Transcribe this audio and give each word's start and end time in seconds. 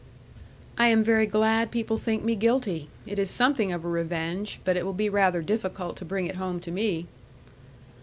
"I 0.79 0.87
am 0.87 1.03
very 1.03 1.27
glad 1.27 1.69
people 1.69 1.99
think 1.99 2.23
me 2.23 2.35
guilty; 2.35 2.89
it 3.05 3.19
is 3.19 3.29
something 3.29 3.71
of 3.71 3.85
a 3.85 3.87
revenge, 3.87 4.59
but 4.65 4.75
it 4.75 4.83
will 4.83 4.93
be 4.95 5.09
rather 5.09 5.43
difficult 5.43 5.95
to 5.97 6.05
bring 6.05 6.25
it 6.25 6.37
home 6.37 6.59
to 6.61 6.71
me." 6.71 7.05